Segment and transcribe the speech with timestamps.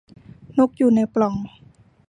[0.57, 1.35] นกอยู่ในปล่อง